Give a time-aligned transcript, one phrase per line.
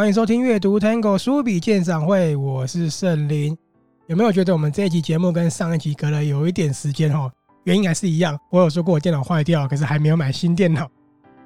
[0.00, 3.54] 欢迎收听阅读 Tango 书笔鉴赏会，我是圣林。
[4.06, 7.30] 有没有觉得我们这一集节目跟上一集隔了有一点时间哈？
[7.64, 10.88] 原因还是一样，我有说过我电脑坏掉，可是还没有买新电脑。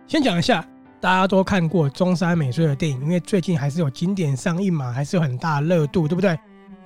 [0.06, 0.64] 先讲一下，
[1.01, 6.39] 大家都看过中山美穗的电影，因为最近还是有经典上映嘛，还是有很大热度，对不对？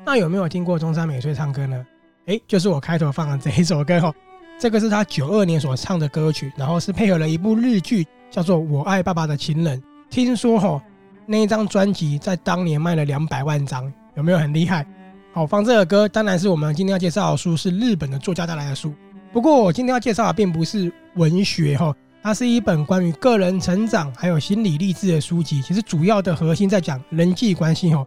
[0.06, 1.86] 那有没有听过中山美穗唱歌呢？
[2.28, 4.14] 诶，就是我开头放的这一首歌哈，
[4.58, 9.78] 这个是他九二年所唱的歌曲，然后是配合了一部日剧，叫做《我爱爸爸的情人》。
[10.08, 10.82] 听说哈，
[11.30, 14.86] 那一张专辑在当年卖了两百万张，有没有很厉害？
[15.34, 18.94] 好，放这个歌，当然是我们今天要介绍的书是日本的作家带来的书。
[19.30, 25.60] 不过我今天要介绍的并不是文学哈，它是一本关于个人成长还有心理励志的书籍。
[25.60, 28.02] 其实主要的核心在讲人际关系哈。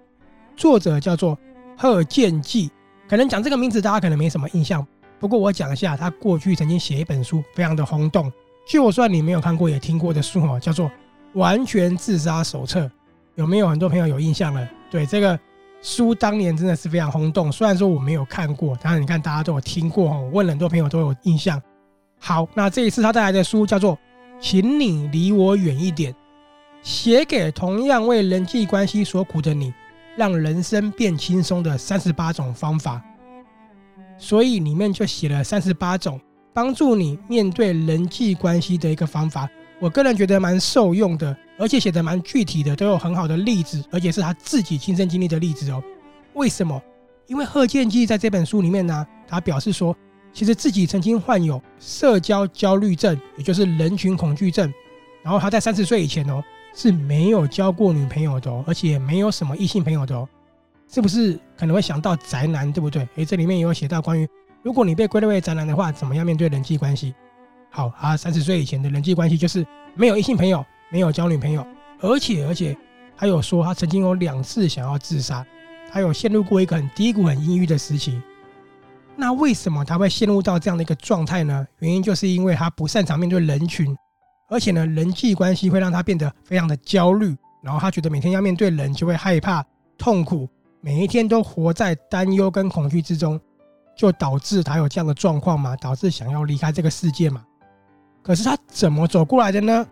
[0.58, 1.38] 作者叫做
[1.78, 2.72] 贺见纪，
[3.08, 4.86] 可能讲这个名字大家可能没什么印象。
[5.20, 8.34] 不过我讲一下，他过去曾经写一本书，非常的轰动。
[8.68, 10.88] 就算你没有看过也听过的书哈，叫做
[11.34, 12.80] 《完全自杀手册》，
[13.36, 14.68] 有没有很多朋友有印象了？
[14.90, 15.40] 对这个。
[15.84, 21.59] 书当年真的是非常轰动，虽然说我没有看过，但是你看大家都有听过，我问了很多朋友都有印象。
[22.20, 23.96] 好，那这一次他带来的书叫做
[24.40, 26.14] 《请你离我远一点》，
[26.84, 29.74] 写给同样为人际关系所苦的你，
[30.16, 33.02] 让人生变轻松的三十八种方法。
[34.20, 36.22] 所以里面就写了三十八种
[36.54, 39.50] 帮助你面对人际关系的一个方法。
[39.82, 45.84] 我个人觉得蛮受用的，而且写得蛮具体的，都有很好的例子，而且是他自己亲身经历的例子哦。
[46.36, 46.80] 为什么？
[47.26, 49.98] 因为贺见纪在这本书里面呢，他表示说，
[50.32, 54.72] 其实自己曾经患有社交焦虑症，也就是人群恐惧症。
[55.24, 56.44] 然后他在三十岁以前哦，
[56.76, 60.30] 是没有交过女朋友的，而且没有什么异性朋友的哦。
[60.88, 63.08] 是不是可能会想到宅男，对不对？
[63.16, 64.30] 诶，这里面也有写到关于，
[64.62, 67.16] 如果你被归类为宅男的话，怎么样面对人际关系？
[67.74, 69.66] 好，他三十岁以前的人际关系就是
[69.96, 71.66] 没有异性朋友，没有交女朋友，
[72.02, 72.78] 而且而且
[73.18, 75.46] 他有说他曾经有两次想要自杀，
[75.90, 78.22] 他有陷入过一个很低谷、很阴郁的时期。
[79.16, 81.66] 那为什么他会陷入到这样的一个状态呢？
[81.80, 83.96] 原因就是因为他不擅长面对人群，
[84.50, 89.64] 而且呢，人际关系会让他变得非常的焦虑，然后他觉得每天要面对人就会害怕、
[89.98, 90.50] 痛苦，
[90.81, 93.40] 每一天都活在担忧跟恐惧之中，
[93.96, 97.46] 就导致他有这样的状况嘛，导致想要离开这个世界嘛。
[98.24, 99.86] 可是他怎么走过来的呢？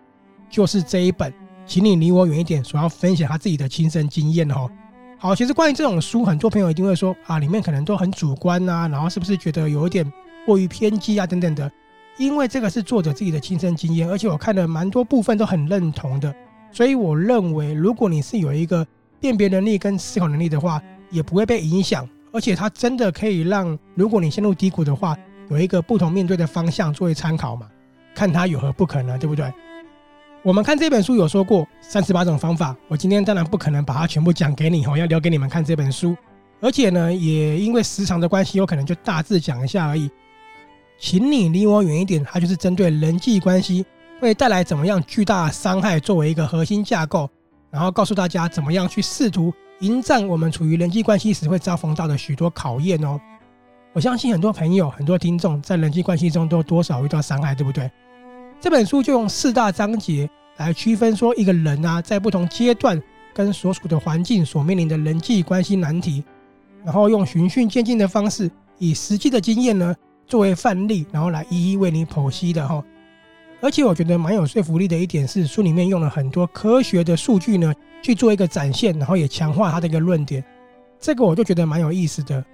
[0.49, 1.33] 就是这一本，
[1.65, 4.69] 请你离我远一点，所要分享他自己的亲身经验哦。
[5.17, 10.09] 好，其实关于这种书，很多朋友一定会说啊，里面可能都很主观呐，然后是不是觉得有一点
[10.45, 11.71] 过于偏激啊等等的？
[12.17, 16.33] 因为这个是作者自己的亲身经验，而且我看了蛮多部分都很认同的，
[16.71, 18.85] 所以我认为，如果你是有一个
[19.19, 25.17] 辨别能力跟思考能力的话，也不会被影响，而且它真的可以让，如果你陷入低谷的话，
[25.49, 27.67] 有一个不同面对的方向作为参考嘛。
[28.13, 29.17] 看他有何不可呢？
[29.17, 29.51] 对不对？
[30.41, 36.15] 我们看这本书有说过三十八种方法，我今天当然不可能把它全部讲给你，我要留给你们看这本书。
[36.61, 40.09] 而且呢，也因为时长的关系，有可能就大致讲一下而已。
[40.97, 43.85] 请你离我远一点，它就是针对人际关系
[44.19, 47.29] 会带来怎么样巨大的伤害作为一个核心架构，
[47.69, 53.19] 然后告诉大家怎么样去试图迎战我们处于人际关系时会遭逢到的许多考验哦。
[53.91, 57.89] 我相信很多朋友、很多听众在人际关系中都多少遇到伤害，对不对？
[58.61, 63.01] 这本书就用四大章节来区分，说一个人啊，在不同阶段
[63.33, 66.23] 跟所处的环境所面临的人际关系难题，
[66.83, 69.95] 然后用循序渐进的方式，以实际的经验呢
[70.27, 72.83] 作为范例，然后来一一为你剖析的哈。
[73.59, 77.73] 而且我觉得蛮有说服力的一点是，书里面用了很多科学的数据呢
[78.03, 80.43] 去做一个展现，然后也强化他的一个论点，
[80.99, 82.45] 这个我就觉得蛮有意思的。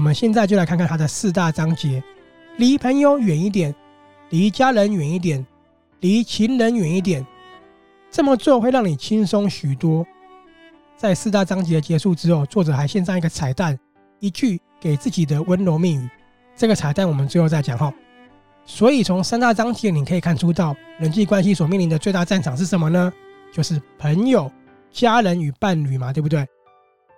[0.00, 2.02] 我们现在就来看看它的四大章节：
[2.56, 3.74] 离朋友远一点，
[4.30, 5.46] 离家人远一点，
[6.00, 7.26] 离情人远一点。
[8.10, 10.06] 这么做会让你轻松许多。
[10.96, 13.78] 在四大章节结束之后，作者还献上一个彩蛋，
[14.20, 16.08] 一句给自己的温柔密语。
[16.56, 17.92] 这个彩蛋我们最后再讲哈。
[18.64, 23.12] 所以从三大章节你可以看出到，人际关系所面临的最大战场是什么呢？
[23.52, 24.50] 就是朋友、
[24.90, 26.46] 家人与伴侣嘛，对不对？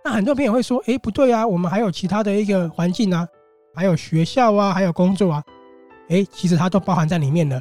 [0.04, 3.26] 那很多朋友会说：“诶，不对啊，我们还有其他的一个环境啊，
[3.74, 5.44] 还有学校啊，还有工作啊，
[6.08, 7.60] 诶，其实它都包含在里面了。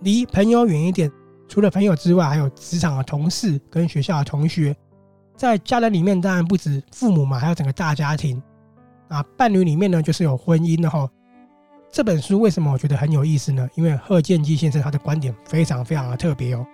[0.00, 1.10] 离朋友远一点，
[1.46, 4.74] 除了朋友之外，还有职场的同事跟学校的同学。
[5.36, 8.42] 在家人里面，当然不止父母嘛，还有整个大家庭。
[9.08, 11.06] 啊，伴侣里面呢，就是有婚姻的哈。
[11.92, 13.68] 这本书为什么我觉得很有意思呢？
[13.74, 16.66] 因为贺建基先生他的观点非常非常的特别哦。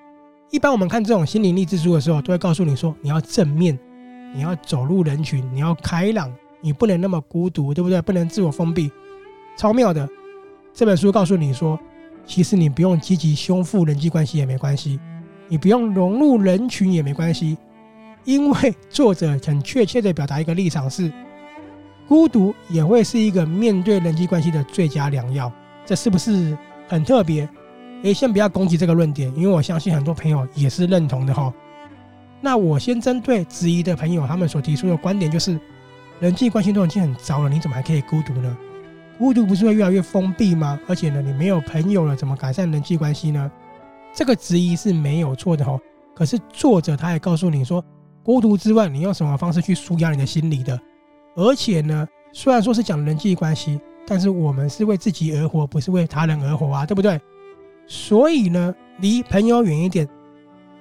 [0.51, 3.77] 一般我们看这种心灵励志书的时候，都会告诉你说，你要正面。”
[4.35, 8.01] 你要走入人群，你要开朗，你不能那么孤独，对不对？
[8.03, 8.91] 不能自我封闭，
[9.57, 10.09] 超妙的。
[10.73, 11.79] 这本书告诉你说，
[12.25, 14.99] 其实你不用积极修复人际关系也没关系，
[15.49, 17.59] 你不用融入人群也没关系，
[18.25, 21.13] 因为作者很确切地表达一个立场是，
[22.09, 25.53] 孤独也会是一个面对人际关系的最佳良药。
[25.85, 26.57] 这是不是
[26.89, 27.49] 很特别？
[28.05, 31.53] 诶，先不要攻击这个论点，因为我相信很多朋友也是认同的哈。
[32.45, 35.59] 那我先针对质疑的朋友，他们所提出的观点就是，
[36.19, 38.59] 人际关系都已经很糟了，你怎么还可以孤独呢？
[39.17, 40.79] 孤独不是会越来越封闭吗？
[40.89, 43.49] 而且呢，你没有朋友了，怎么改善人际关系呢？
[44.13, 45.81] 这个质疑是没有错的哦。
[46.15, 47.83] 可是作者他也告诉你说，
[48.25, 50.79] 孤独之外，你用什么方式去舒压你的心理的？
[51.37, 57.21] 而且呢，虽然说是讲人际关系，但是我们是为自己而活，不是为他人而活啊，对不对？
[57.87, 60.09] 所以呢，离朋友远一点。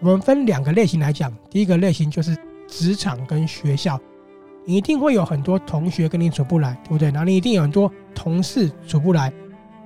[0.01, 2.36] 我们分两个类型来讲，第一个类型就是
[2.68, 4.00] 职场跟学校。
[4.65, 7.09] 你一定会有很多同学跟你处不来，对不对？
[7.09, 9.31] 然后你一定有很多同事处不来，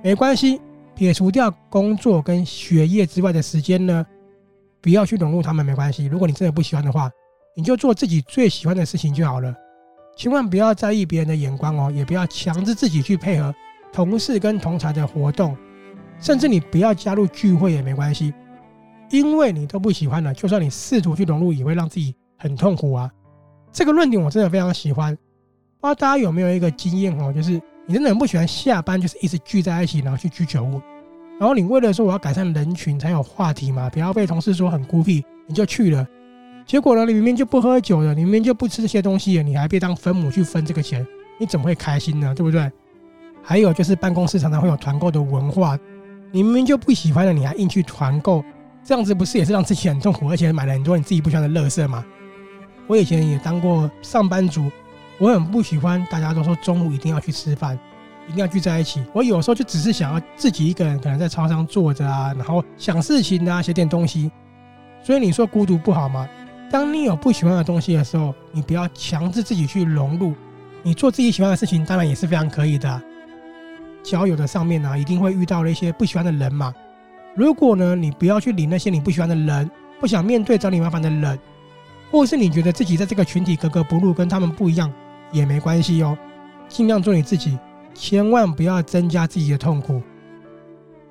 [0.02, 0.60] 没关系，
[0.94, 4.06] 撇除掉工作跟学业之外的时间呢，
[4.80, 6.06] 不要去融入他们，没关系。
[6.06, 7.10] 如果你真的不喜欢的话，
[7.54, 9.54] 你就做自己最喜欢的事情就好了，
[10.16, 13.54] 千万不要在意别人的眼光哦，也不要强制自己去配合
[13.92, 15.56] 同事跟同侪的活动，
[16.20, 18.34] 甚至你不要加入聚会也没关系，
[19.10, 23.10] 因为你都不喜欢了，就算你试图去融入，也会让自己很痛苦啊。
[23.72, 30.80] 这个论点我真的非常喜欢，不知道大家有没有一个经验哦，就是你真的很不喜欢下班就是一直聚在一起，然后去居酒屋，
[31.38, 36.06] 然后你为了说我要改善人群才有话题嘛，不要被同事说很孤僻，你就去了，
[36.66, 41.06] 结果呢，你明明就不喝酒的，你明明就不吃这些东西，你还被当分母去分这个钱，
[41.38, 42.34] 你怎么会开心呢？
[42.34, 42.70] 对不对？
[43.42, 45.78] 还有就是办公室常常会有团购的文化，
[46.32, 48.42] 你明明就不喜欢的，你还硬去团购，
[48.86, 52.04] 这样子不是也是让自己很痛苦，而且买了很多你自己不喜欢的垃圾吗？
[52.86, 54.70] 我以前也当过上班族，
[55.18, 57.76] 我很不喜欢大家都说中午一定要去吃饭，
[58.28, 59.04] 一定要聚在一起。
[59.12, 64.30] 我有时候就只是想要自己一个人，可能在超商坐着啊，然后想事情啊，写点东西。
[65.02, 66.28] 所以你说孤独不好吗？
[66.70, 70.32] 当你有不喜欢的东西的时候，你不要强制自己去融入，
[70.84, 73.02] 你做自己喜欢的事情，当然也是非常可以的。
[74.04, 76.72] 交友的上面呢，一定会遇到了一些不喜欢的人嘛。
[77.36, 81.38] 如果呢，你不要去理那些你不喜欢的人，不想面对找你麻烦的人。
[82.10, 84.90] 或是你觉得自己在这个群体格格不入，跟他们不一样
[85.32, 86.16] 也没关系哦，
[86.68, 87.58] 尽量做你自己，
[87.92, 90.00] 千万不要增加自己的痛苦。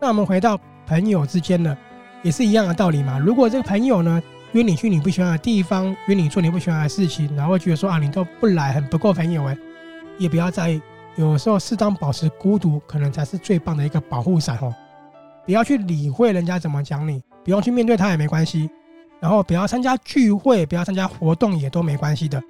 [0.02, 0.58] 那我们回到
[0.88, 1.78] 朋友之间呢，
[2.24, 3.20] 也是一样的道理嘛。
[3.20, 4.24] 如果这个朋友呢
[4.54, 9.58] 约你去你不喜欢的地方，约你做你不喜欢的事情，然后觉得说啊你都不来，很不够朋友哎，
[10.18, 10.82] 也不要在意。
[11.18, 14.74] 有时候适当保持孤独，可能才是最棒的一个保护伞哦。
[15.46, 18.70] 不要去理会人家怎么讲你，不用去面对他也没关系。
[19.22, 22.42] 然后不要参加聚会，不要参加活动也都没关系的，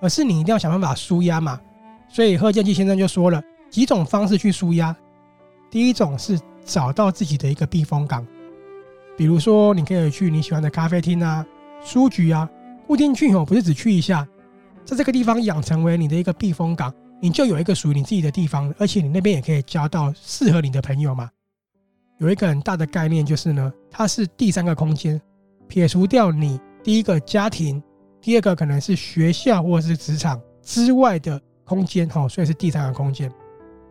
[0.00, 1.58] 而是你一定要想办法纾压嘛。
[2.08, 3.40] 所以贺建基先生就说了
[3.70, 4.94] 几种方式去纾压。
[5.70, 8.26] 第一种是找到自己的一个避风港，
[9.16, 11.46] 比如说你可以去你喜欢的咖啡厅啊、
[11.82, 12.50] 书局啊，
[12.86, 14.26] 固定去哦，不是只去一下，
[14.84, 21.30] 在这个地方养成为你的一个避风港，你就有一个属于你自己的地方，而且你那边也可以交到适合你的朋友嘛。
[22.20, 25.20] 有一个很大的概念就是呢，它是第三个空间。
[25.66, 27.82] 撇除掉你第一个家庭，
[28.20, 33.32] 第二个可能是学校或者是职场之外的空间，哈，所以是第三个空间。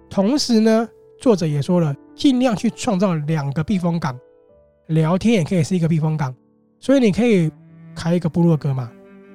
[0.10, 0.88] 同时呢，
[1.20, 4.16] 作者也说了，尽量去创造两个避风港，
[4.88, 6.36] 聊天也可以是一个避风港。
[6.80, 7.52] 所以你可以
[7.96, 8.92] 开一个部落格嘛，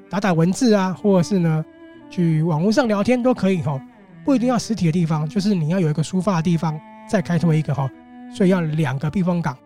[0.08, 1.64] 打打文字啊，或者是呢，
[2.08, 3.80] 去网络上聊天都可以，哈，
[4.24, 6.78] 不一定要实体的地方，就是你要有一个抒发的地方，
[7.10, 7.90] 再开拓一个，哈，
[8.35, 9.57] 所以要两个避风港。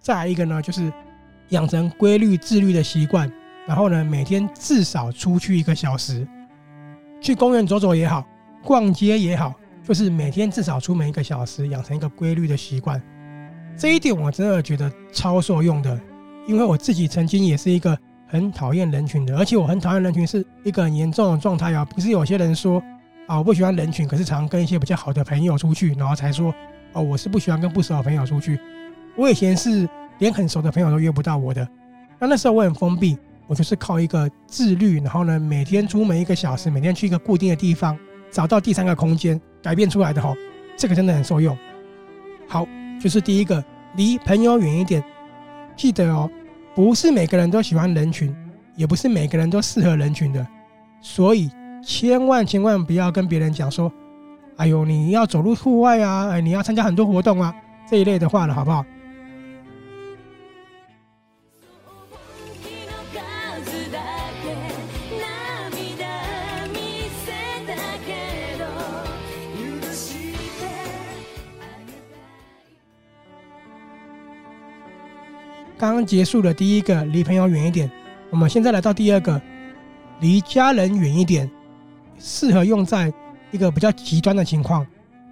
[0.00, 0.92] 再来一个呢，就是。
[1.50, 3.32] 养成规律自律的习惯，
[3.66, 6.28] 然后呢，每天至少出去一个小时，
[7.22, 8.22] 去公园走走也好，
[8.62, 13.00] 逛街也好，就是每天至少出门一个小时，养成一个规律的习惯。
[13.78, 15.98] 这一点我真的觉得超受用的，
[16.46, 21.82] 因为我自己曾经也是一个很讨厌人群的，而且我很讨厌人群是一个很严重的状态啊。
[21.82, 22.78] 不是有些人说
[23.26, 26.54] 啊，我不喜欢人群，可是常跟一些比较好的朋友出去，然后才说
[27.00, 28.58] 我是不喜欢跟不熟的朋友出去。
[29.16, 29.88] 我以前是。
[30.18, 31.64] 连很熟的朋友都约不到我的，
[32.18, 37.96] 那那时候我很封闭，我就是靠一个自律，然后呢，每天出门一个小时，每天去一个固定的地方，
[38.28, 40.34] 找到第三个空间改变出来的哈，
[40.76, 41.56] 这个真的很受用。
[42.48, 42.66] 好，
[43.00, 43.64] 就是第一个，
[43.94, 45.00] 离朋友远一点，
[45.76, 46.28] 记得哦，
[46.74, 48.34] 不是每个人都喜欢人群，
[48.74, 50.44] 也不是每个人都适合人群的，
[51.00, 51.48] 所以
[51.80, 53.88] 千万千万不要跟别人讲说，
[54.58, 56.30] 哎呦，你要走入户外啊！
[56.30, 57.54] 哎，你要参加很多活动啊，
[57.88, 58.84] 这一类的话了，好不好？
[75.78, 77.88] 刚刚结束的第一个，离朋友远一点。
[78.30, 79.40] 我们现在来到第二个，
[80.18, 81.48] 离家人远一点，
[82.18, 83.12] 适合用在。
[83.50, 84.86] 一个比较极端的情况，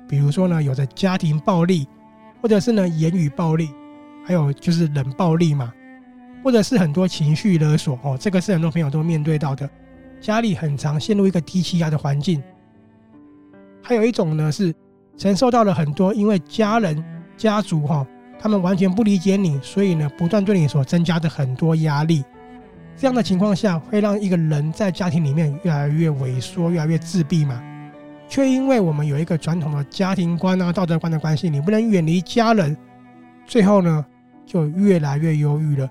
[0.08, 1.86] 比如说呢，有着家庭暴力，
[2.40, 3.70] 或者是呢言语暴力，
[4.26, 5.72] 还有就是冷暴力嘛，
[6.42, 9.68] 或者是很多情绪勒索哦，这个是很多朋友都面对到的，
[10.20, 12.42] 家里很常陷入一个低气压的环境。
[13.82, 14.74] 还有一种呢是
[15.16, 17.04] 承受到了很多，因为家人、
[17.36, 18.06] 家族哈。
[18.38, 22.22] 他们完全不理解你，所以呢，不断对你所增加的很多压力，
[22.94, 27.60] 这样的情况下，会让一个人在家庭里面越来越萎缩，越来越自闭嘛。
[28.28, 32.76] 却因为我们有一个传统的家庭观啊、道德观的关系，你不能远离家人，
[33.46, 34.04] 最后呢，
[34.44, 35.88] 就越来越忧郁了。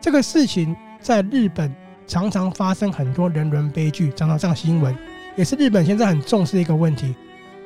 [0.00, 1.74] 这个事情在日本
[2.06, 4.96] 常常发生很多人伦悲剧，常常上新闻，
[5.36, 7.14] 也是日本现在很重视的一个问题。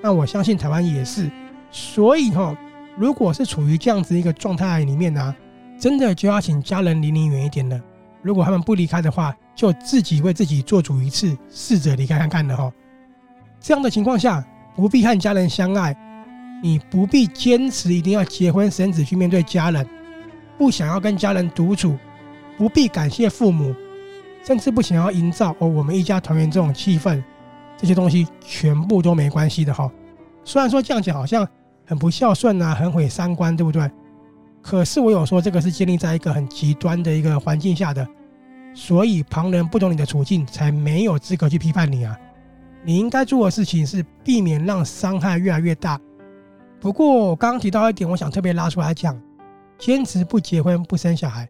[0.03, 1.31] 那我相信台湾也是，
[1.71, 2.57] 所以哈。
[2.95, 5.35] 如果是处于这样子一个状态里面呢、
[5.81, 7.81] 真的就要请家人离你远一点了。
[8.21, 12.71] 如果他们不离开的话，就自己为自己做主一次，试着离开看看的哈。
[13.63, 15.97] 这样的情况下，不必和家人相爱，
[16.63, 19.87] 你不必坚持一定要结婚生子去面对家人，
[20.59, 21.97] 不想要跟家人独处，
[22.59, 23.75] 不必感谢父母，
[24.45, 27.23] 甚至不想要营造哦我们一家团圆这种气氛，
[27.79, 29.91] 这些东西全部都没关系的哈。
[30.45, 31.49] 虽然说这样讲好像。
[31.85, 33.91] 很不孝顺啊，很毁三观，对不对？
[34.63, 38.07] 可是我有说这个是建立在一个很极端的一个环境下的，
[38.73, 42.17] 所以旁人不懂你的处境，才没有资格去批判你啊。
[42.85, 46.01] 你应该做的事情是避免让伤害越来越大。
[46.81, 49.21] 不过我刚刚提到一点，我想特别拉出来讲：
[49.79, 51.49] 坚持不结婚不生小孩。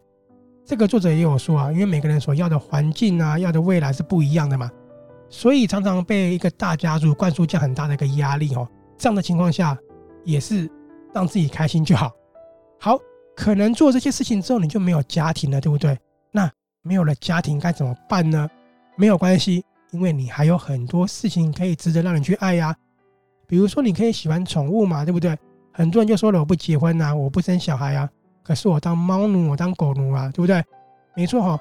[0.64, 4.70] 这个作者也有说啊，因为每个人所要的环境啊，要的未来是不一样的嘛，
[5.28, 8.68] 所以常常被一个大家族灌输这样很大的一个压力哦。
[8.96, 9.76] 这样的情况下。
[10.24, 10.70] 也是
[11.12, 12.08] 让自己开心就好。
[12.78, 12.96] 好，
[13.34, 15.98] 可能做这些事情之后，你就没有家庭了，对不对？
[16.30, 16.48] 那
[16.82, 18.48] 没有了家庭该怎么办呢？
[18.94, 22.74] 没有关系，因为你还有很多事情可以值得让你去爱呀。
[23.46, 25.38] 比如说，你可以喜欢宠物嘛，对不对？
[25.72, 28.08] 很多人就说了，我不结婚呐，我不生小孩啊。
[28.42, 30.62] 可是我当猫奴，我当狗奴啊，对不对？
[31.14, 31.60] 没错哈，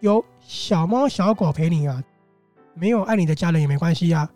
[0.00, 2.02] 有小猫小狗陪你啊，
[2.74, 4.28] 没有爱你的家人也没关系呀。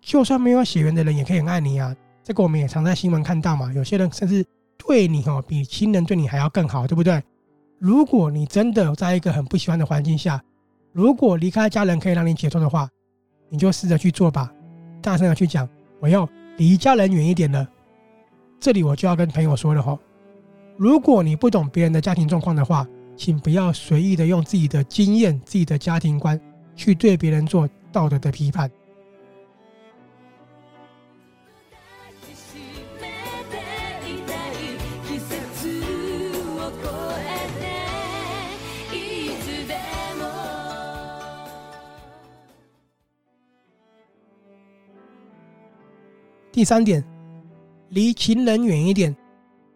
[0.00, 1.94] 就算没有血缘的人，也可以很爱你啊。
[2.22, 4.44] 这个我们也常在新闻看到嘛，有些人甚至
[4.76, 7.22] 对你哦比亲人对你还要更好，对不对？
[7.78, 10.42] 如果你真的在一个很不喜欢的环境下，
[10.92, 12.88] 如果离开家人可以让你解脱的话，
[13.48, 14.52] 你就试着去做吧，
[15.00, 15.68] 大声的去讲，
[16.00, 17.66] 我要离家人远一点了。
[18.58, 19.98] 这里我就要跟朋友说了哈，
[20.76, 26.40] 如果你不懂别人的家庭状况的话，请不要随意的用自己的经验、自己的家庭观
[26.74, 28.70] 去对别人做道德的批判。
[46.58, 47.04] 第三点，
[47.90, 49.14] 离情人远一点。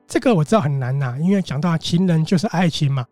[0.08, 3.06] 这个我知道很难呐，因为讲到情人就是爱情嘛，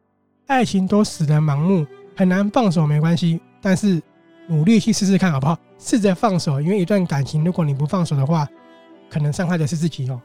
[0.49, 1.87] 爱情都使人盲目，
[2.17, 3.41] 很难放手，没关系。
[3.61, 4.03] 但是
[4.49, 5.57] 努力去试试看好不好？
[5.79, 8.45] 试着放手，因为一段感情，如果你不放手的话，
[9.09, 10.21] 可能伤害的是自己哦。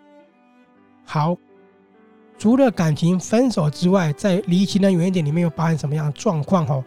[1.06, 1.38] 好，
[2.40, 6.84] 除了感情分手之外，在离情人远一点里面又包含什么样的状况哦？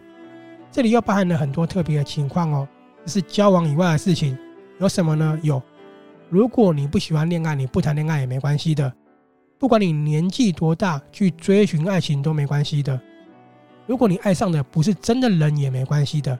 [0.69, 2.67] 这里又包含了很多特别的情况哦，
[3.05, 4.37] 是交往以外的事情，
[4.81, 5.39] 有什么呢？
[5.41, 5.63] 有。
[6.29, 8.93] 如果你不喜欢恋爱，你不谈恋爱也没关系的。
[9.57, 12.99] 不管你年纪多大，去追寻爱情都没关系的。
[13.87, 16.37] 如果你爱上的不是真的人，也没关系的。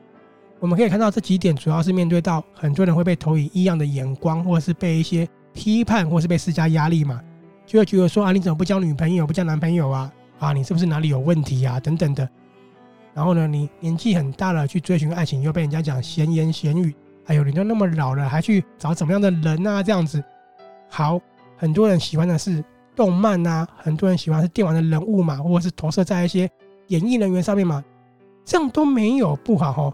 [0.60, 7.20] 我们可以看到这几点，主要是面对到很多人会被投以异样的眼光，或者是被一些批判，或是被施加压力嘛，
[7.66, 10.14] 就会觉得说啊，你怎么不交女朋友，不交男朋友啊？
[10.38, 11.80] 啊，你是不是哪里有问题啊？
[11.80, 12.30] 等等的。
[13.14, 16.94] 然后呢，你年纪很大了，去追寻爱情，又被人家讲闲言闲语。
[17.30, 19.84] 哎呦，你都那么老了，还去找怎么样的人啊？
[19.84, 20.22] 这样子，
[20.90, 21.22] 好，
[21.56, 22.64] 很多人喜欢的是
[22.96, 26.50] 动漫啊，很多人喜欢是电玩的人物嘛，或者是投射在一些
[26.88, 27.86] 演艺人员上面嘛，
[28.44, 29.94] 这样都没有不好哦。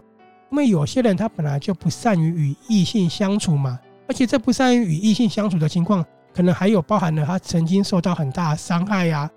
[0.50, 3.78] 因为有些人他本来就不善于与异性相处嘛，
[4.08, 6.02] 而且这不善于与异性相处的情况，
[6.32, 9.30] 可能还有包含了他曾经受到很大的伤害呀。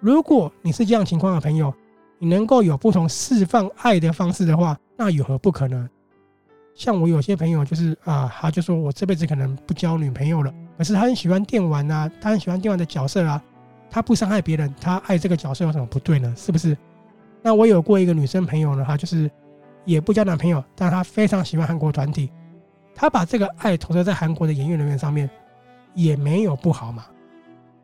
[0.00, 1.74] 如果你是这样情况的朋友，
[2.18, 5.90] 你能够有不同释放爱的方式的话，那有何不可呢？
[6.74, 10.52] 像我有些朋友就是啊，他就说我这辈子可能不交女朋友了。
[10.76, 13.42] 可是他很喜欢电玩啊，他很喜欢电玩的角色啊，
[13.88, 16.34] 他不伤害别人，他爱这个角色有什么不对呢？
[16.36, 16.76] 是不是？
[17.42, 19.30] 那我有过一个女生朋友呢，她就是
[19.84, 22.30] 也不交男朋友，但她非常喜欢韩国团体，
[22.94, 25.28] 她把这个爱投射在韩国的演艺人员上面，
[25.94, 27.04] 也没有不好嘛。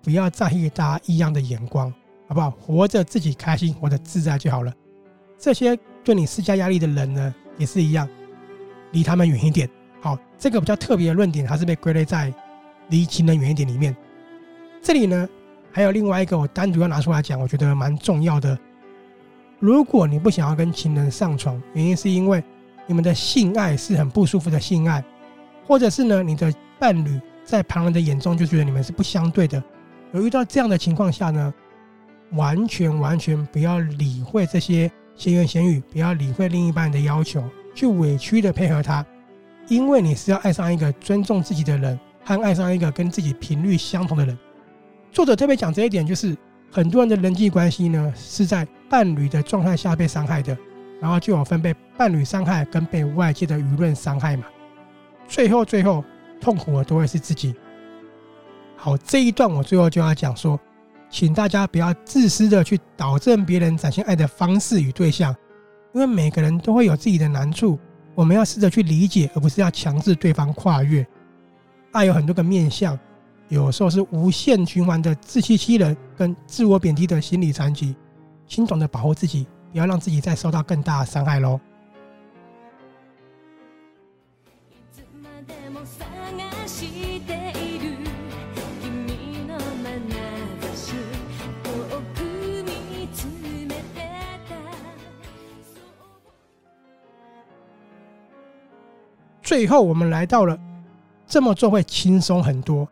[0.02, 1.92] 不要在意大家异样的眼光
[2.26, 2.50] 好不好？
[2.52, 4.72] 活着自己开心，活得自在就好了。
[5.38, 8.08] 这些对你施加压力的人呢，也是一样，
[8.92, 9.68] 离他们远一点。
[10.00, 12.32] 好，这个比较特别的论点，还是被归类在
[12.88, 13.94] 离情人远一点里面。
[14.82, 15.28] 这里呢，
[15.70, 18.58] 还有另外一个我单独要拿出来讲，我觉得蛮重要的。
[19.58, 22.42] 如果你不想要跟情人上床，原因是因为
[22.86, 25.04] 你们的性爱是很不舒服的性爱，
[25.66, 29.62] 或者是呢，你的伴侣在旁人的眼中就觉得你们是不相对的。
[30.12, 31.52] 有遇到这样的情况下呢，
[32.32, 39.04] 完全完全不要理会这些闲言闲语，不要理会另一半的要求，去委屈的配合他，
[39.68, 44.36] 因为你是要爱上一个尊重自己的人，和爱上一个跟自己频率相同的人。
[45.12, 46.36] 作者特别讲这一点，就是
[46.70, 50.56] 很多人的人际关系呢，是在伴侣的状态下被伤害的，
[51.00, 54.44] 然后就有分被伴侣伤害跟被外界的舆论伤害嘛。
[55.26, 56.04] 最后最后
[56.40, 57.54] 痛苦的都会是自己。
[58.76, 60.58] 好，这一段我最后就要讲说，
[61.10, 65.34] 请大家不要自私的去导正别人展现爱的方式与对象，
[65.92, 67.78] 因为每个人都会有自己的难处，
[68.14, 71.06] 我们要试着去理解，而不是要强制对方跨越。
[71.92, 72.98] 爱有很多个面向。
[73.48, 77.96] 有时候是无限循环的自欺欺人跟自我贬低的心理残疾，
[78.46, 81.58] 请懂得保护自己，不要让自己再受到更大的伤害喽。
[99.50, 100.56] 最后，我们来到了
[101.26, 102.88] 这么做会轻松很多。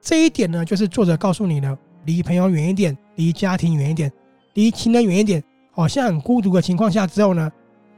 [0.00, 4.10] 这一点呢，就是作者告诉你的：离朋友远一点，离家庭远一点，
[4.54, 7.52] 离情人远一点，好像很孤独的情况下之后呢，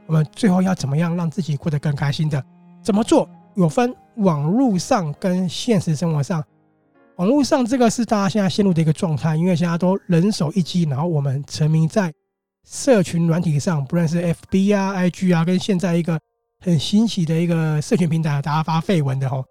[0.07, 2.43] 我们最后要怎么样让自己过得更开心的？
[2.83, 3.29] 怎么做？
[3.53, 6.43] 有分网络上跟现实生活上。
[7.15, 12.13] 网络上这个是大家现在陷入的一个状态，因为现在都人手一机，然后我们沉迷在
[12.67, 16.19] 社群软体上，不论是 FB 啊、IG 啊，跟现在一个
[16.59, 19.45] 很新奇的一个社群平台，大家发废文的吼，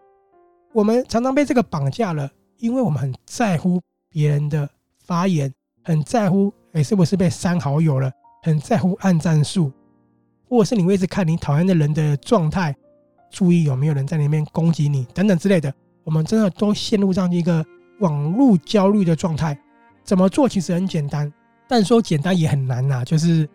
[0.73, 2.31] 我们常常被这个绑架了。
[2.59, 8.11] 因为我们很在乎别人的发言，很在乎哎是不是被删好友了，
[8.43, 9.71] 很在乎按赞数，
[10.49, 12.75] 或者是你会一直看你讨厌的人的状态，
[13.31, 15.73] 注意有没有人在里面攻击你等等之类的。
[16.05, 17.65] 我们真的都陷入这样一个
[17.99, 19.59] 网络焦虑的状态。
[20.05, 21.31] 怎么做其实很简单，
[21.69, 23.05] 但说简单也很难呐。
[23.05, 23.49] 就是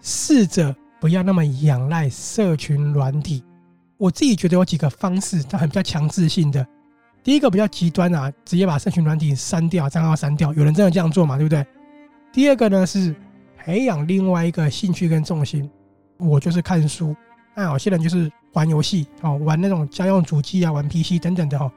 [0.00, 3.42] 试着不要那么仰赖社群软体。
[3.96, 6.66] 我自己觉得有几个方式，它很比较强制性的。
[7.22, 11.36] 第一个比较极端啊，直接把社群软体删掉，账号删掉，有人真的这样做嘛？
[11.36, 11.66] 对不对？
[12.32, 13.14] 第二个呢是
[13.56, 15.68] 培养另外一个兴趣跟重心，
[16.16, 17.14] 我就是看书，
[17.54, 21.70] 那有些人就是玩游戏哦，玩那种家用主机啊，玩 PC 等等的哈。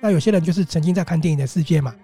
[0.00, 1.94] 那有些人就是沉浸在看电影的世界嘛，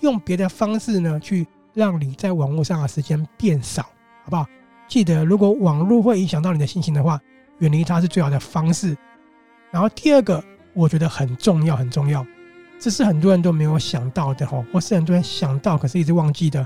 [0.00, 4.46] 用别的方式呢去让你在网络上的时间变少，好不好？
[4.88, 7.20] 记得如果网络会影响到你的心情的话，
[7.58, 8.96] 远离它是最好的方式。
[9.70, 10.42] 然后第二个。
[10.74, 12.24] 我觉得很重要，很重要，
[12.78, 16.64] 这是很多人都没有想到的吼，或是很多人想到可是一直忘记的。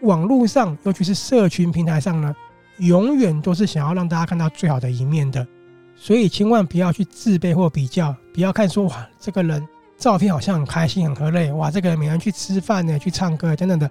[0.00, 2.34] 网络上，尤其是社群平台上呢，
[2.78, 5.46] 永远都是想要让大家看到最好的一面的，
[5.94, 9.64] 所以千万不要去自卑或比较，不要看说哇，这个人
[9.96, 13.88] 照片好像很开心、很和乐，哇，这个人每天去吃饭呢、去唱歌等等的，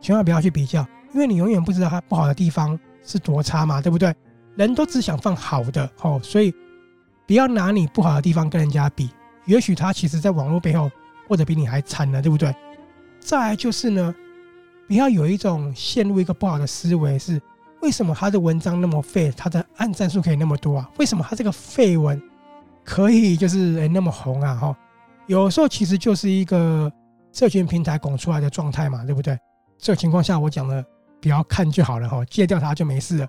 [0.00, 4.14] 千万不要去比较，因为你永远不知道他不好的地方是多差嘛，对不对？
[4.56, 6.54] 人都只想放好的哦，所以。
[7.28, 9.10] 不要拿你不好的地方跟人家比，
[9.46, 10.88] 也许他其实在网络背后
[11.26, 12.54] 或者比你还惨呢，对不对？
[13.18, 14.14] 再来就是呢，
[14.86, 17.42] 不要有一种陷入一个不好的思维，是
[17.82, 20.88] 为什么他的文章那么废，他的按赞数可以那么多啊？
[20.98, 22.22] 为什么他这个废文
[22.84, 24.54] 可以就是诶那么红啊？
[24.54, 24.76] 哈，
[25.26, 26.92] 有时候其实就是一个
[27.32, 29.36] 社群平台拱出来的状态嘛，对不对？
[29.78, 30.80] 这个情况下我讲了，
[31.26, 33.26] 不要看就好了哈，戒掉它就没事了。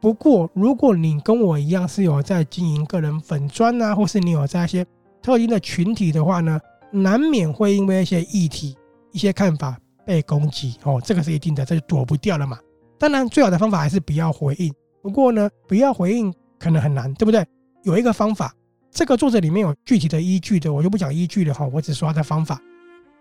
[0.00, 4.82] 不过，如果你跟我一样是有在经营个人粉砖啊，或是你有在一些
[5.20, 6.58] 特定的群体的话呢，
[6.90, 8.74] 难免会因为一些议题、
[9.10, 12.58] 一些看法被攻击哦，这个是一定的，这就躲不掉了嘛。
[12.98, 14.72] 当然，最好的方法还是不要回应。
[15.02, 17.46] 不过呢，不要回应可能很难，对不对？
[17.82, 18.54] 有一个方法，
[18.90, 22.58] 这个作者里面有具体的依据的，我就不讲依据了哈，我只说他的方法。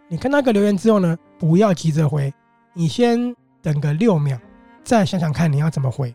[0.08, 2.34] 你看那个留言之后呢，不要急着回，
[2.74, 4.38] 你先等个六秒，
[4.84, 6.14] 再想想看你要怎么回。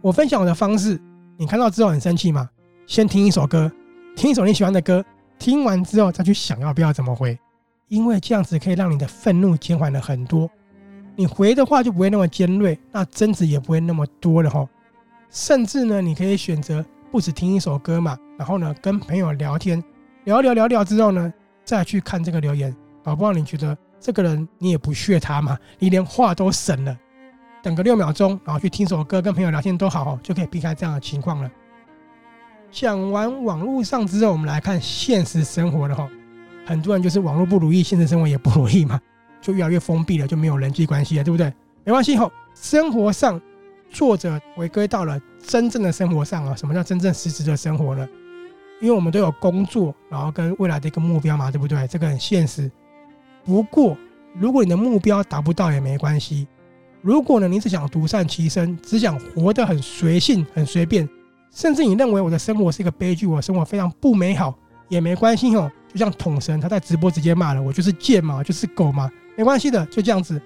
[0.00, 1.00] 我分享我的方式，
[1.36, 2.48] 你看到之后很生气吗？
[2.86, 3.70] 先听一首歌，
[4.16, 5.04] 听一首你喜欢的歌，
[5.38, 7.38] 听完之后再去想要不要怎么回，
[7.88, 10.50] 因为这样子可以让你的愤怒减缓了很多。
[11.14, 14.68] 你回的话就不会那么尖锐，那争执也不会那么多了哈。
[15.30, 19.82] 甚至呢，你可以选择不止听一首歌嘛，然后呢跟朋友聊天，
[20.24, 21.32] 聊聊聊聊之后呢，
[21.64, 26.98] 再去看这个留言，搞不好你觉得这个人你也不屑他嘛，你连话都省了，
[27.62, 31.48] 等个六秒钟，然后去听首歌，跟朋友聊天都好，就可以避开这样的情况了。
[32.72, 36.08] 讲完网络上之后，我们来看现实生活了哈。
[36.66, 39.00] 很多人就是网络不如意，现实生活也不如意嘛，
[39.40, 41.52] 就越来越封闭了，就没有人际关系了，对不对？
[41.84, 43.40] 没关系哈，生活上，
[43.88, 46.56] 作者回归到了真正的生活上啊。
[46.56, 48.08] 什么叫真正实质的生活呢？
[48.80, 51.86] 因为我们都有工作，然后跟未来的一个目标嘛，对不对？
[51.86, 52.68] 这个很现实。
[53.44, 53.96] 不过，
[54.34, 56.46] 如果你的目标达不到也没关系。
[57.00, 61.08] 如果呢，你只想独善其身，只想活得很随性、很随便。
[61.50, 64.56] 甚至你认为我的生活是一个悲剧，我的生活非常不美好，
[64.88, 65.70] 也没关系哦。
[65.88, 70.40] 就像统神他在直播直接骂了我，就是贱嘛，就是狗嘛，没关系的，就这样子。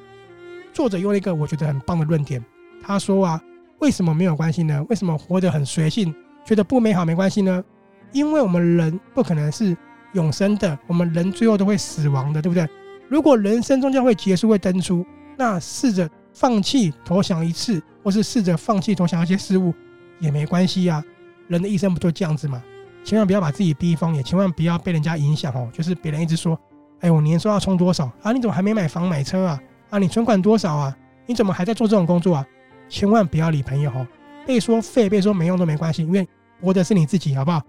[0.73, 2.43] 作者用了一个我觉得很棒的论点，
[2.83, 3.41] 他说啊，
[3.79, 4.85] 为什么没有关系呢？
[4.89, 6.13] 为什么活得很随性，
[6.45, 7.63] 觉得不美好没关系呢？
[8.13, 9.77] 因为我们人不可能是
[10.15, 12.67] 永生的，我们人最后都会死亡的，对不对？
[13.09, 15.05] 如果人生终将会结束，会登出，
[15.37, 19.73] 那试着放弃投降一次，或是试着放弃投降一些事物。
[20.19, 21.05] 也没关系呀，
[21.47, 22.63] 人的一生不就这样子嘛？
[23.05, 25.69] 千万不要把自己逼疯，也千万不要被人家影响哦。
[25.73, 26.59] 就是别人一直说
[27.01, 28.33] ：“哎，我年收要充多少啊？
[28.33, 29.61] 你怎么还没买房买车啊？
[29.91, 30.97] 啊，你存款多少啊？
[31.27, 32.47] 你怎么还在做这种工作啊？”
[32.89, 34.07] 千万不要理朋友哦，
[34.47, 36.27] 被说废、被说没用都没关系，因为
[36.61, 37.61] 活的是你自己，好不好？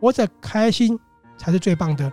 [0.00, 0.98] 活着开心
[1.36, 2.10] 才是最棒的。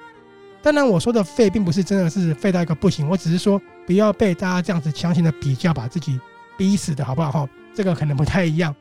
[0.65, 6.19] 当然，我说的废并不是真的是废到一个不行，我只是说不要被大家这样子强行的比较，把自己
[6.58, 7.32] 逼死的好不好？
[7.32, 8.75] 哈，这个可能不太一样。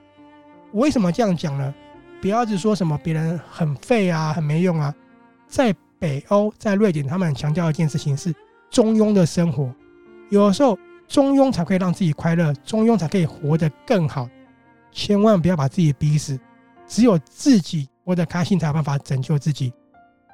[0.72, 1.74] 我为什么这样讲呢？
[2.22, 4.94] 不要只说什么别人很废啊，很没用啊。
[5.46, 8.34] 在北欧，在瑞典，他们强调一件事情是
[8.70, 9.70] 中庸的生活。
[10.30, 14.26] 有时候，中庸才可以让自己快乐，中庸才可以活得更好。
[14.90, 16.40] 千万不要把自己逼死，
[16.86, 19.70] 只有自己活得开心，才有办法拯救自己。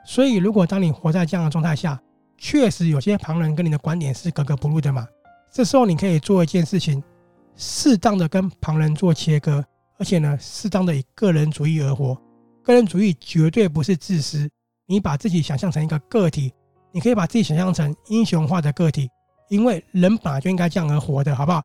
[0.04, 2.00] 所以，如果当你活在这样的状态下，
[2.36, 5.06] 确实有些旁人跟你的观点是格格不入的嘛。
[5.52, 7.02] 这时候，你可以做一件事情，
[7.56, 9.64] 适当的跟旁人做切割。
[9.98, 12.16] 而且呢，适当的以个人主义而活。
[12.62, 14.48] 个人主义绝对不是自私。
[14.86, 16.52] 你把自己想象成一个个体，
[16.90, 19.08] 你可以把自己想象成英雄化的个体，
[19.50, 21.62] 因为人本来就应该这样而活的，好不好？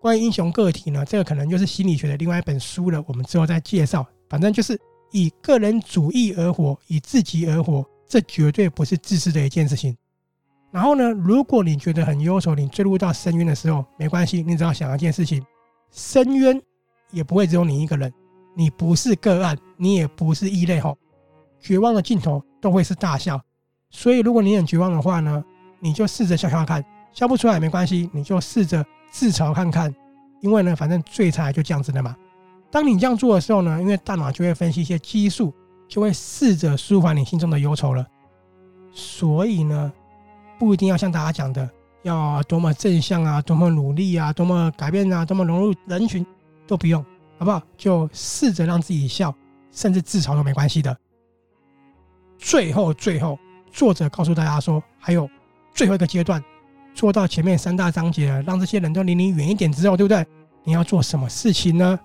[0.00, 4.06] 关于英雄个体呢，这个可能就是心理学的另外一本书了，我们之后再介绍。
[4.30, 4.80] 反正就是
[5.14, 9.96] 以个人主义而活，以自己而活，这绝对不是自私的一件事情。
[10.72, 15.40] 然后呢，如果你觉得很忧愁，你坠入到深渊的时候，没关系，你只要想一件事情：
[15.92, 16.60] 深渊。
[17.10, 18.12] 也不会只有你一个人，
[18.56, 20.98] 你不是个案，你也不是异类吼。
[21.60, 23.40] 绝望的尽头都会是大笑，
[23.90, 25.44] 所以如果你很绝望的话呢，
[25.78, 29.94] 你就试着笑笑看，笑不出来没关系，你就试着自嘲看看，
[30.40, 32.16] 因为呢，反正最差就这样子的嘛。
[32.74, 35.54] 当你这样做的时候呢，因为大脑就会分析一些激素，
[35.86, 38.04] 就会试着舒缓你心中的忧愁了。
[38.92, 39.92] 所以呢，
[40.58, 41.70] 不一定要像大家讲的
[42.02, 46.26] 要多么正向啊，多么努力啊，多么改变啊，多么融入人群。
[46.66, 47.04] 都不用，
[47.38, 47.62] 好不好？
[47.76, 49.32] 就试着让自己笑，
[49.70, 50.96] 甚至自嘲都没关系的。
[52.38, 53.38] 最后，最后，
[53.70, 55.28] 作者告诉大家说，还有
[55.74, 56.42] 最后一个阶段，
[56.94, 60.26] 做到前面三大章节，让这些人都离你远一点之后，对不对？
[60.64, 62.00] 你要做什么事情呢？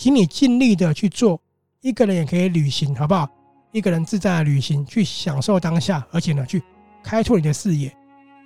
[0.00, 1.38] 请你尽力的去做，
[1.82, 3.28] 一个人也可以旅行，好不好？
[3.70, 6.62] 一个人自在的旅行，去享受当下，而且呢，去
[7.02, 7.94] 开拓你的视野，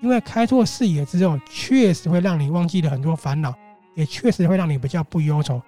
[0.02, 3.54] 因为开拓视野之后，确实会让你忘记了很多烦恼。
[3.94, 5.62] 也确实会让你比较不忧愁。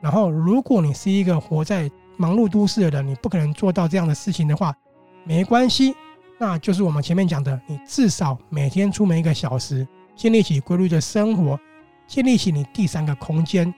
[0.00, 4.74] 然后，如果你是一个活在忙碌都市的人，你不可能做到这样的事情的话，
[5.22, 5.94] 没关系，
[6.38, 11.60] 那就是我们前面讲的，你至少每天出门一个小时，建立起规律的生活，
[12.06, 13.74] 建立起你第三个空间。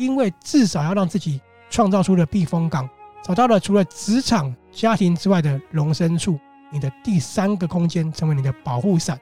[0.00, 2.88] 因为至少要让自己创造出了避风港，
[3.22, 9.20] 找到了除了职场、家庭之外的容身处，你的第三个空间成为你的保护伞。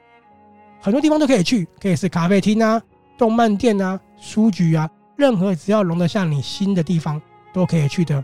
[0.79, 2.81] 很多地方都可以去，可以是咖啡厅啊。
[3.17, 8.23] 动漫店啊，书局啊，任何只要容得下你心的地方都可以去的。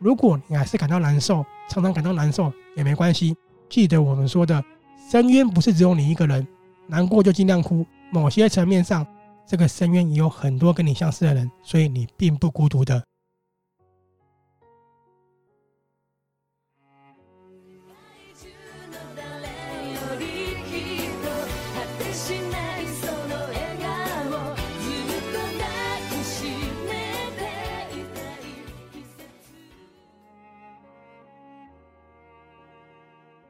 [0.00, 3.36] 如果你还是感到难受，常常感到难受也没关系。
[3.70, 4.60] 记得我们说的，
[5.08, 6.44] 深渊不是只有你一个人，
[6.88, 7.86] 难过就尽量哭。
[8.10, 9.06] 某些层面上，
[9.46, 13.02] 这个深渊也有很多跟你相似的人，所以你并不孤独的。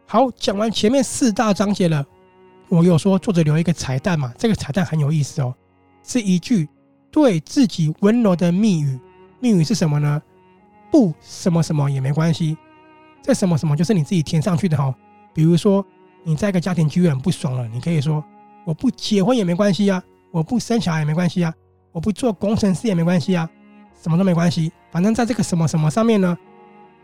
[0.07, 2.07] 好，讲完前面四大章节了，
[2.68, 4.33] 我有说作者留一个彩蛋嘛？
[4.38, 5.52] 这个彩蛋很有意思哦，
[6.04, 6.68] 是一句
[7.10, 9.00] 对自己温柔的密语。
[9.40, 10.22] 密语是什么呢？
[10.92, 12.56] 不什么什么也没关系，
[13.20, 14.94] 这什么什么就是你自己填上去的哈。
[15.32, 15.84] 比如说，
[16.22, 18.24] 你在一个家庭聚会很不爽了，你可以说
[18.64, 21.52] 我不结婚也没关系啊，我不生小孩也没关系啊，
[21.90, 23.50] 我不做工程师也没关系啊，
[24.00, 26.38] 什么都没关系，反正在这个什么什么上面呢，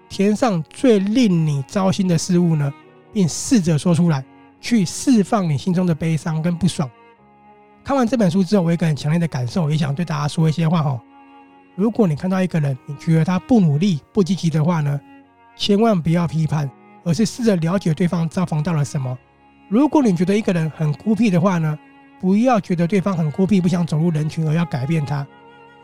[0.09, 2.73] 填上最令你糟心的事物呢，
[3.13, 4.25] 并试着说出来，
[4.61, 6.89] 去释放你心中的悲伤跟不爽。
[7.91, 11.01] 看完这本书之后，我有一个很强烈的感受，也想对大家说一些话哈。
[11.75, 15.01] 如果你看到一个人，你觉得他不努力、不积极的话呢，
[15.57, 16.71] 千万不要批判。
[17.03, 19.19] 而是试着了解对方遭逢到了什么。
[19.69, 21.77] 如果你觉得一个人很孤僻的话呢，
[22.21, 25.27] 不要觉得对方很孤僻，不想走入人群而要改变他。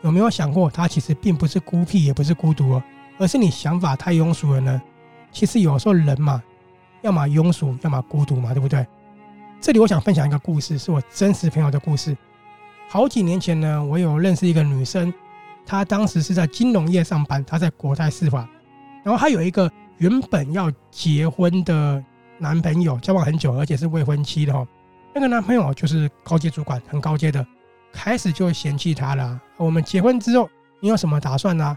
[0.01, 2.83] 有没有想过，他其实并不是孤僻，也不是孤独哦，
[3.17, 4.81] 而是你想法太庸俗了呢？
[5.29, 6.41] 其实有时候人嘛，
[7.01, 8.87] 要么庸俗，要么孤独嘛，对不对？
[9.59, 12.15] 这里我想分享一个故事，是我真实朋友的故事。
[12.89, 15.13] 好几年前呢，我有认识一个女生，
[15.65, 18.47] 她当时是在金融业上班，她在国泰世华，
[19.03, 19.71] 然后她有一个。
[19.99, 22.03] 原本要结婚的
[22.37, 24.67] 男朋友交往很久，而且是未婚妻的哦。
[25.11, 27.43] 那个男朋友就是高阶主管，很高阶的，
[27.91, 29.41] 开始就嫌弃她了。
[29.57, 30.47] 我们结婚之后，
[30.79, 31.75] 你有什么打算呢？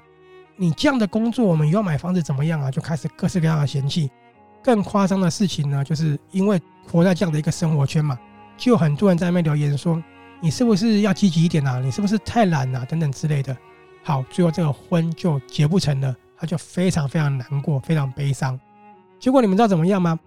[0.54, 2.70] 你这样的工作，我们以后买房子怎么样啊？
[2.70, 4.10] 就开始各式各样的嫌弃。
[4.62, 8.18] 更夸张的事情呢，就是因为活在这样的一个生活圈嘛，
[8.56, 10.02] 就很多人在那边留言说
[10.40, 11.80] ：“你是不是要积极一点啊？
[11.80, 12.84] 你是不是太懒啊？
[12.84, 13.56] 等等之类的。”
[14.04, 16.14] 好，最后这个婚就结不成了。
[16.36, 18.58] 他就非常非常难过，非常悲伤。
[19.18, 20.18] 结果你们知道怎么样吗？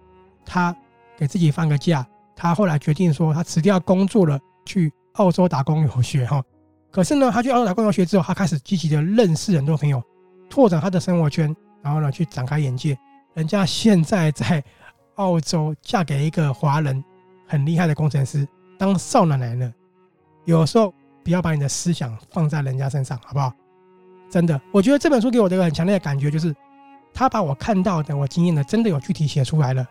[0.46, 0.74] 他
[1.16, 6.40] 给自己放个假，他后来决定说他辞掉工作了，去澳洲打工游学哈。
[6.92, 10.00] 可是呢，他去澳洲打工游学之后，他开始积极的认识很多朋友，
[10.48, 12.96] 拓展他的生活圈，然后呢去展开眼界。
[13.34, 14.62] 人家现在在
[15.16, 17.02] 澳洲嫁给一个华人，
[17.46, 18.46] 很厉害的工程师，
[18.78, 19.72] 当少奶奶呢。
[20.44, 20.92] 有时候
[21.24, 23.52] 不要把你的思想放在人家身上，好不好？
[24.30, 26.54] 真的，我觉得这本书给我的一个很强烈的感觉就是，
[27.12, 29.86] 他把我看到的、我经验的，真的有具体写出来了。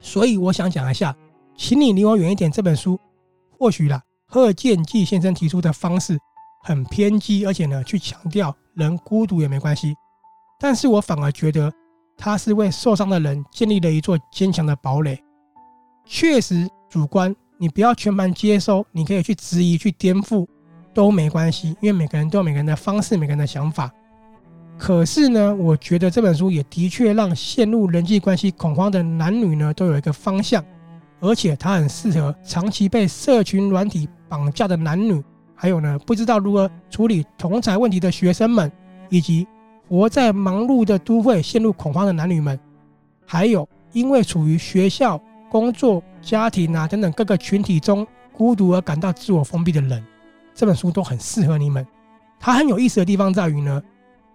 [0.00, 1.14] 所以我想讲一下，
[1.56, 2.50] 请你离我远一点。
[2.50, 2.98] 这本书
[3.58, 6.18] 或许啦，贺建骥先生提出的方式
[6.62, 9.94] 很偏激，而且呢，去强调人孤独也没关系。
[10.60, 11.72] 但是我反而觉得
[12.18, 15.18] 他是为受伤的人建立了一座坚强的堡垒。
[16.04, 20.46] 确实主观，你不要全盘接收，你可以去质疑、去颠覆。
[20.94, 23.88] 都没关系，因为每个人都有每个人的方式，每个人的想法。
[24.76, 30.64] 可是呢，我觉得这本书也的确让陷入人际关系恐慌的男女呢都有一个方向，
[31.20, 35.22] 而且它很适合长期被社群软体绑架的男女，
[35.54, 38.72] 还有呢不知道如何处理同侪问题的学生们，
[39.08, 39.46] 以及
[39.88, 42.58] 活在忙碌的都会陷入恐慌的男女们，
[43.24, 45.18] 还有因为处于学校、
[45.50, 50.04] 工作、家庭啊等等各个群体中孤独而感到自我封闭的人。
[50.54, 51.86] 这本书都很适合你们。
[52.38, 53.82] 它很有意思的地方在于呢，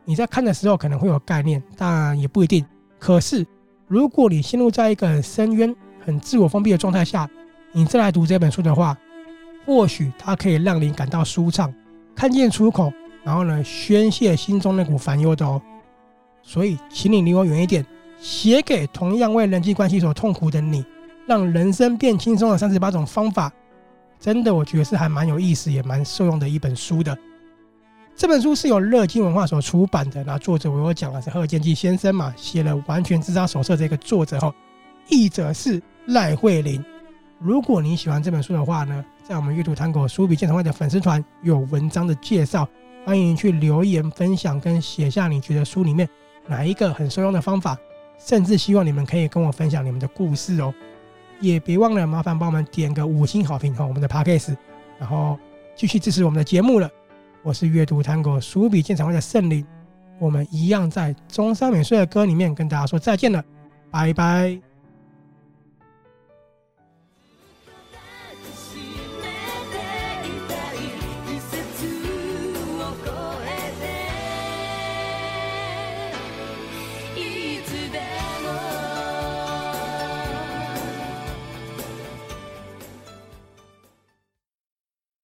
[0.05, 2.65] 你在看的时候可能会有概念，但也不一定。
[2.97, 3.45] 可是，
[3.87, 7.29] 如果你陷入在一个很深渊、很自我封闭的状态下，
[7.71, 8.97] 你再来读这本书的话，
[9.65, 11.71] 或许它可以让你感到舒畅，
[12.15, 12.91] 看见出口，
[13.23, 15.61] 然后呢，宣泄心中那股烦忧的哦。
[16.41, 17.85] 所以，请你离我远一点。
[18.19, 20.85] 写给同样为人际关系所痛苦的你，
[21.27, 23.51] 让人生变轻松的三十八种方法。
[24.17, 27.17] 真的，我觉得是还蛮有意思，也蛮受用的一本书的。
[28.15, 30.23] 这本书是由乐金文化所出版的。
[30.23, 34.53] 那作者我有讲了，是贺建基先生嘛，写了《完全自杀手册》这个作者哈，
[35.09, 36.81] 译者是赖慧玲。
[37.39, 42.65] 如果你喜欢这本书的话呢，在我们阅读糖果书笔鉴赏会的粉丝团有文章的介绍，
[43.05, 46.07] 欢迎去留言分享跟写下你觉得书里面
[46.47, 47.77] 哪一个很受用的方法，
[48.17, 50.73] 甚至希望你们可以跟我分享你们的故事哦。
[51.41, 54.55] 也别忘了，麻烦帮我们点个五星好评和我们的 Podcast，
[54.97, 55.37] 然后
[55.75, 56.89] 继续支持我们的节目了。
[57.41, 59.65] 我是阅读探戈书笔鉴赏会的圣灵，
[60.19, 63.43] 我们一样在中山美穗的歌里面跟大家说再见了，
[63.91, 64.72] 拜拜。